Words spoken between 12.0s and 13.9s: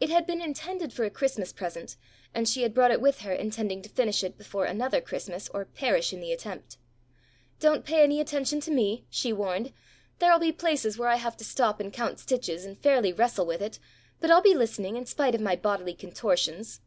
stitches and fairly wrestle with it,